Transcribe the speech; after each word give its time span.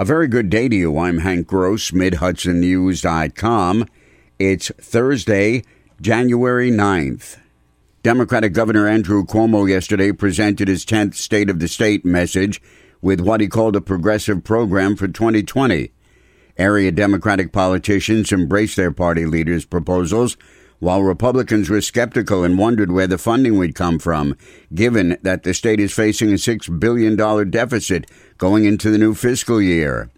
A 0.00 0.04
very 0.04 0.28
good 0.28 0.48
day 0.48 0.68
to 0.68 0.76
you. 0.76 0.96
I'm 0.96 1.18
Hank 1.18 1.48
Gross, 1.48 1.90
MidHudsonNews.com. 1.90 3.88
It's 4.38 4.70
Thursday, 4.80 5.64
January 6.00 6.70
9th. 6.70 7.40
Democratic 8.04 8.52
Governor 8.52 8.86
Andrew 8.86 9.24
Cuomo 9.24 9.68
yesterday 9.68 10.12
presented 10.12 10.68
his 10.68 10.86
10th 10.86 11.16
State 11.16 11.50
of 11.50 11.58
the 11.58 11.66
State 11.66 12.04
message 12.04 12.62
with 13.02 13.18
what 13.20 13.40
he 13.40 13.48
called 13.48 13.74
a 13.74 13.80
progressive 13.80 14.44
program 14.44 14.94
for 14.94 15.08
2020. 15.08 15.90
Area 16.56 16.92
Democratic 16.92 17.50
politicians 17.50 18.30
embraced 18.30 18.76
their 18.76 18.92
party 18.92 19.26
leaders' 19.26 19.64
proposals 19.64 20.36
while 20.80 21.02
Republicans 21.02 21.68
were 21.68 21.80
skeptical 21.80 22.44
and 22.44 22.58
wondered 22.58 22.92
where 22.92 23.06
the 23.06 23.18
funding 23.18 23.58
would 23.58 23.74
come 23.74 23.98
from, 23.98 24.36
given 24.74 25.18
that 25.22 25.42
the 25.42 25.54
state 25.54 25.80
is 25.80 25.92
facing 25.92 26.30
a 26.30 26.34
$6 26.34 26.78
billion 26.78 27.16
deficit 27.50 28.10
going 28.38 28.64
into 28.64 28.90
the 28.90 28.98
new 28.98 29.14
fiscal 29.14 29.60
year. 29.60 30.10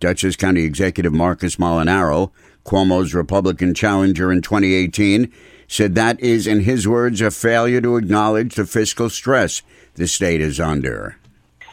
Dutchess 0.00 0.36
County 0.36 0.62
Executive 0.62 1.12
Marcus 1.12 1.56
Molinaro, 1.56 2.30
Cuomo's 2.64 3.14
Republican 3.14 3.74
challenger 3.74 4.30
in 4.32 4.42
2018, 4.42 5.32
said 5.68 5.94
that 5.94 6.18
is, 6.20 6.46
in 6.46 6.60
his 6.60 6.88
words, 6.88 7.20
a 7.20 7.30
failure 7.30 7.80
to 7.80 7.96
acknowledge 7.96 8.54
the 8.54 8.66
fiscal 8.66 9.10
stress 9.10 9.62
the 9.94 10.06
state 10.06 10.40
is 10.40 10.58
under. 10.58 11.16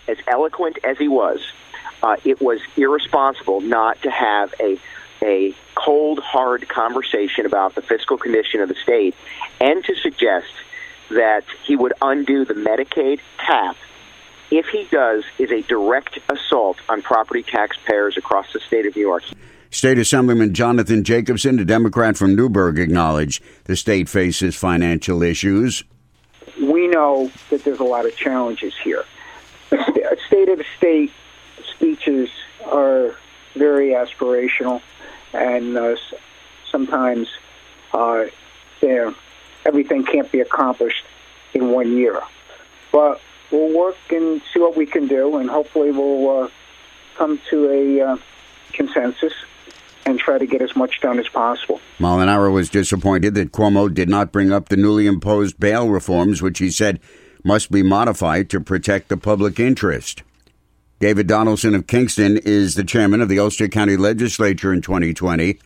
As 0.07 0.17
eloquent 0.27 0.77
as 0.83 0.97
he 0.97 1.07
was, 1.07 1.39
uh, 2.03 2.17
it 2.23 2.41
was 2.41 2.59
irresponsible 2.77 3.61
not 3.61 4.01
to 4.03 4.11
have 4.11 4.53
a 4.59 4.77
a 5.21 5.53
cold, 5.75 6.19
hard 6.19 6.67
conversation 6.67 7.45
about 7.45 7.75
the 7.75 7.81
fiscal 7.81 8.17
condition 8.17 8.61
of 8.61 8.69
the 8.69 8.75
state 8.75 9.15
and 9.59 9.83
to 9.85 9.95
suggest 9.95 10.47
that 11.09 11.43
he 11.63 11.75
would 11.75 11.93
undo 12.01 12.45
the 12.45 12.53
Medicaid 12.53 13.19
cap 13.37 13.75
if 14.51 14.67
he 14.67 14.85
does 14.85 15.23
is 15.39 15.51
a 15.51 15.61
direct 15.63 16.19
assault 16.29 16.77
on 16.89 17.01
property 17.01 17.43
taxpayers 17.43 18.17
across 18.17 18.51
the 18.53 18.59
state 18.59 18.85
of 18.85 18.95
New 18.95 19.01
York. 19.01 19.23
State 19.71 19.97
Assemblyman 19.97 20.53
Jonathan 20.53 21.03
Jacobson, 21.03 21.59
a 21.59 21.65
Democrat 21.65 22.15
from 22.15 22.35
Newburgh, 22.35 22.79
acknowledged 22.79 23.43
the 23.65 23.75
state 23.75 24.07
faces 24.07 24.55
financial 24.55 25.21
issues. 25.21 25.83
We 26.61 26.87
know 26.87 27.31
that 27.49 27.63
there's 27.63 27.79
a 27.79 27.83
lot 27.83 28.05
of 28.05 28.15
challenges 28.15 28.73
here. 28.83 29.03
State 30.27 30.49
of 30.49 30.59
the 30.59 30.65
state 30.77 31.11
speeches 31.75 32.29
are 32.65 33.15
very 33.55 33.89
aspirational 33.89 34.81
and 35.35 35.77
uh, 35.77 35.95
sometimes 36.71 37.27
uh, 37.93 38.25
everything 39.65 40.03
can't 40.05 40.31
be 40.31 40.39
accomplished 40.39 41.03
in 41.53 41.71
one 41.71 41.97
year. 41.97 42.21
But 42.91 43.21
we'll 43.51 43.75
work 43.77 43.97
and 44.09 44.41
see 44.53 44.59
what 44.59 44.75
we 44.75 44.85
can 44.85 45.07
do, 45.07 45.37
and 45.37 45.49
hopefully 45.49 45.91
we'll 45.91 46.43
uh, 46.43 46.49
come 47.15 47.39
to 47.49 47.69
a 47.69 48.01
uh, 48.01 48.17
consensus 48.73 49.33
and 50.05 50.19
try 50.19 50.37
to 50.37 50.45
get 50.45 50.61
as 50.61 50.75
much 50.75 51.01
done 51.01 51.17
as 51.19 51.27
possible. 51.27 51.81
Molinaro 51.99 52.53
was 52.53 52.69
disappointed 52.69 53.33
that 53.35 53.51
Cuomo 53.51 53.91
did 53.91 54.07
not 54.07 54.31
bring 54.31 54.51
up 54.51 54.69
the 54.69 54.77
newly 54.77 55.07
imposed 55.07 55.59
bail 55.59 55.89
reforms, 55.89 56.41
which 56.41 56.59
he 56.59 56.69
said 56.69 56.99
must 57.43 57.71
be 57.71 57.81
modified 57.81 58.49
to 58.51 58.59
protect 58.59 59.09
the 59.09 59.17
public 59.17 59.59
interest. 59.59 60.21
David 61.05 61.27
Donaldson 61.27 61.75
of 61.75 61.85
Kingston 61.85 62.37
is 62.37 62.73
the 62.73 62.83
chairman 62.83 63.21
of 63.21 63.29
the 63.29 63.37
Ulster 63.37 63.67
County 63.67 63.95
Legislature 63.95 64.73
in 64.73 64.81
2020. 64.81 65.59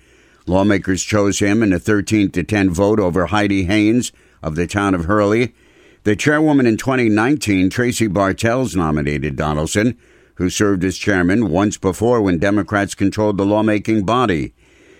Lawmakers 0.45 1.01
chose 1.01 1.39
him 1.39 1.63
in 1.63 1.71
a 1.71 1.79
13 1.79 2.31
to 2.31 2.43
10 2.43 2.71
vote 2.71 2.99
over 2.99 3.27
Heidi 3.27 3.63
Haynes 3.63 4.11
of 4.43 4.55
the 4.57 4.67
town 4.67 4.93
of 4.93 5.05
Hurley. 5.05 5.53
The 6.03 6.17
chairwoman 6.17 6.65
in 6.65 6.75
2019, 6.75 7.69
Tracy 7.69 8.07
Bartels, 8.07 8.75
nominated 8.75 9.37
Donaldson, 9.37 9.97
who 10.35 10.49
served 10.49 10.83
as 10.83 10.97
chairman 10.97 11.49
once 11.49 11.77
before 11.77 12.21
when 12.21 12.37
Democrats 12.37 12.93
controlled 12.93 13.37
the 13.37 13.45
lawmaking 13.45 14.03
body. 14.03 14.53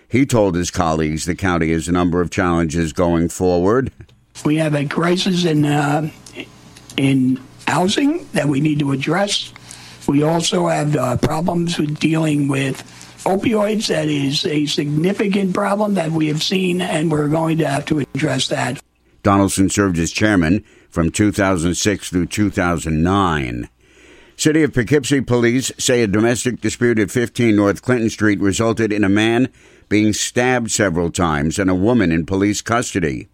He 0.08 0.26
told 0.26 0.56
his 0.56 0.72
colleagues 0.72 1.26
the 1.26 1.36
county 1.36 1.74
has 1.74 1.90
a 1.90 1.92
number 1.92 2.22
of 2.22 2.32
challenges 2.32 2.94
going 2.94 3.28
forward. 3.28 3.92
We 4.46 4.56
have 4.56 4.74
a 4.74 4.86
crisis 4.86 5.44
in 5.44 5.66
uh, 5.66 6.10
in 6.96 7.42
housing 7.68 8.26
that 8.32 8.48
we 8.48 8.62
need 8.62 8.80
to 8.80 8.94
address. 8.94 9.52
We 10.08 10.24
also 10.24 10.68
have 10.68 10.96
uh, 10.96 11.18
problems 11.18 11.78
with 11.78 12.00
dealing 12.00 12.48
with 12.48 12.84
opioids. 13.26 13.88
That 13.88 14.08
is 14.08 14.46
a 14.46 14.66
significant 14.66 15.54
problem 15.54 15.96
that 15.96 16.12
we 16.12 16.28
have 16.28 16.42
seen, 16.42 16.82
and 16.82 17.12
we're 17.12 17.28
going 17.28 17.58
to 17.60 17.68
have 17.68 17.86
to 17.88 18.00
address 18.00 18.48
that. 18.48 18.82
Donaldson 19.24 19.70
served 19.70 20.00
as 20.00 20.12
chairman 20.12 20.64
from 20.90 21.12
2006 21.12 22.10
through 22.10 22.26
2009. 22.28 23.70
City 24.36 24.64
of 24.64 24.74
Poughkeepsie 24.74 25.22
police 25.22 25.72
say 25.78 26.02
a 26.02 26.08
domestic 26.08 26.62
dispute 26.62 26.98
at 26.98 27.12
15 27.12 27.56
North 27.56 27.82
Clinton 27.82 28.10
Street 28.10 28.40
resulted 28.40 28.94
in 28.94 29.04
a 29.04 29.10
man 29.10 29.50
being 29.90 30.14
stabbed 30.14 30.72
several 30.72 31.12
times 31.12 31.60
and 31.60 31.70
a 31.70 31.76
woman 31.76 32.12
in 32.12 32.26
police 32.26 32.62
custody. 32.62 33.28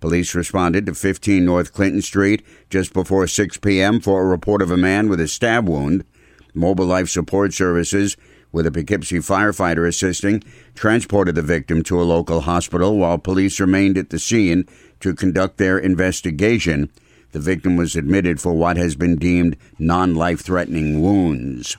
Police 0.00 0.34
responded 0.34 0.86
to 0.86 0.94
15 0.94 1.44
North 1.44 1.72
Clinton 1.72 2.02
Street 2.02 2.44
just 2.70 2.92
before 2.92 3.26
6 3.26 3.56
p.m. 3.58 4.00
for 4.00 4.22
a 4.22 4.26
report 4.26 4.62
of 4.62 4.70
a 4.70 4.76
man 4.76 5.08
with 5.08 5.20
a 5.20 5.28
stab 5.28 5.68
wound. 5.68 6.04
Mobile 6.54 6.86
Life 6.86 7.08
Support 7.08 7.52
Services, 7.52 8.16
with 8.50 8.66
a 8.66 8.72
Poughkeepsie 8.72 9.18
firefighter 9.18 9.86
assisting, 9.86 10.42
transported 10.74 11.34
the 11.34 11.42
victim 11.42 11.82
to 11.84 12.00
a 12.00 12.02
local 12.02 12.40
hospital 12.40 12.96
while 12.96 13.18
police 13.18 13.60
remained 13.60 13.96
at 13.96 14.10
the 14.10 14.18
scene 14.18 14.66
to 15.00 15.14
conduct 15.14 15.58
their 15.58 15.78
investigation. 15.78 16.90
The 17.32 17.38
victim 17.38 17.76
was 17.76 17.94
admitted 17.94 18.40
for 18.40 18.54
what 18.54 18.76
has 18.76 18.96
been 18.96 19.16
deemed 19.16 19.56
non 19.78 20.14
life 20.14 20.40
threatening 20.40 21.00
wounds. 21.00 21.76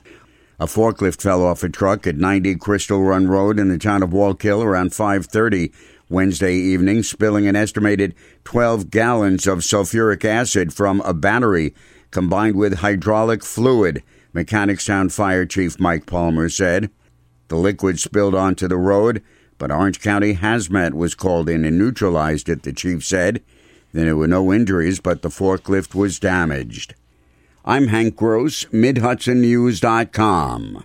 A 0.58 0.66
forklift 0.66 1.20
fell 1.20 1.44
off 1.44 1.64
a 1.64 1.68
truck 1.68 2.06
at 2.06 2.16
90 2.16 2.54
Crystal 2.54 3.02
Run 3.02 3.26
Road 3.26 3.58
in 3.58 3.68
the 3.68 3.78
town 3.78 4.02
of 4.02 4.10
Wallkill 4.10 4.64
around 4.64 4.92
5:30 4.92 5.72
Wednesday 6.12 6.54
evening, 6.54 7.02
spilling 7.02 7.48
an 7.48 7.56
estimated 7.56 8.14
12 8.44 8.90
gallons 8.90 9.46
of 9.46 9.60
sulfuric 9.60 10.24
acid 10.24 10.72
from 10.72 11.00
a 11.00 11.14
battery 11.14 11.74
combined 12.10 12.54
with 12.54 12.80
hydraulic 12.80 13.42
fluid, 13.42 14.02
Mechanicstown 14.32 15.08
Fire 15.08 15.46
Chief 15.46 15.80
Mike 15.80 16.06
Palmer 16.06 16.48
said. 16.48 16.90
The 17.48 17.56
liquid 17.56 17.98
spilled 17.98 18.34
onto 18.34 18.68
the 18.68 18.76
road, 18.76 19.22
but 19.58 19.72
Orange 19.72 20.00
County 20.00 20.34
Hazmat 20.34 20.92
was 20.92 21.14
called 21.14 21.48
in 21.48 21.64
and 21.64 21.78
neutralized 21.78 22.48
it, 22.48 22.62
the 22.62 22.72
chief 22.72 23.04
said. 23.04 23.42
Then 23.92 24.04
there 24.04 24.16
were 24.16 24.28
no 24.28 24.52
injuries, 24.52 25.00
but 25.00 25.22
the 25.22 25.28
forklift 25.28 25.94
was 25.94 26.20
damaged. 26.20 26.94
I'm 27.64 27.88
Hank 27.88 28.16
Gross, 28.16 28.64
MidHudsonNews.com. 28.66 30.84